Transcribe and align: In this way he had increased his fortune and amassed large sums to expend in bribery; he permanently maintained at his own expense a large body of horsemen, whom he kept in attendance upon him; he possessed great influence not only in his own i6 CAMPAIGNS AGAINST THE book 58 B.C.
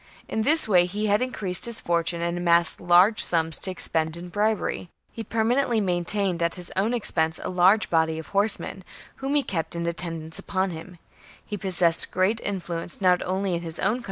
In 0.27 0.41
this 0.41 0.67
way 0.67 0.87
he 0.87 1.05
had 1.05 1.21
increased 1.21 1.65
his 1.67 1.79
fortune 1.79 2.23
and 2.23 2.35
amassed 2.35 2.81
large 2.81 3.23
sums 3.23 3.59
to 3.59 3.69
expend 3.69 4.17
in 4.17 4.29
bribery; 4.29 4.89
he 5.11 5.23
permanently 5.23 5.79
maintained 5.79 6.41
at 6.41 6.55
his 6.55 6.71
own 6.75 6.91
expense 6.95 7.39
a 7.43 7.49
large 7.49 7.87
body 7.91 8.17
of 8.17 8.29
horsemen, 8.29 8.83
whom 9.17 9.35
he 9.35 9.43
kept 9.43 9.75
in 9.75 9.85
attendance 9.85 10.39
upon 10.39 10.71
him; 10.71 10.97
he 11.45 11.55
possessed 11.55 12.09
great 12.09 12.41
influence 12.43 12.99
not 12.99 13.21
only 13.25 13.53
in 13.53 13.61
his 13.61 13.77
own 13.77 13.77
i6 13.77 13.77
CAMPAIGNS 13.77 13.77
AGAINST 13.77 13.77
THE 13.77 13.79
book 13.79 13.91
58 13.93 13.99
B.C. 13.99 13.99